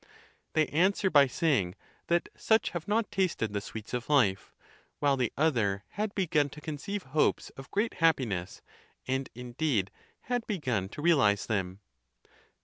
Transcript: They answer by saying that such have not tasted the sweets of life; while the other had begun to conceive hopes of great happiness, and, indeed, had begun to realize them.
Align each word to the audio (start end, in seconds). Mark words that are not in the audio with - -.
They 0.53 0.65
answer 0.69 1.11
by 1.11 1.27
saying 1.27 1.75
that 2.07 2.27
such 2.35 2.71
have 2.71 2.87
not 2.87 3.11
tasted 3.11 3.53
the 3.53 3.61
sweets 3.61 3.93
of 3.93 4.09
life; 4.09 4.51
while 4.97 5.15
the 5.15 5.31
other 5.37 5.83
had 5.89 6.15
begun 6.15 6.49
to 6.49 6.59
conceive 6.59 7.03
hopes 7.13 7.51
of 7.51 7.69
great 7.69 7.93
happiness, 7.93 8.63
and, 9.07 9.29
indeed, 9.35 9.91
had 10.21 10.47
begun 10.47 10.89
to 10.89 11.03
realize 11.03 11.45
them. 11.45 11.81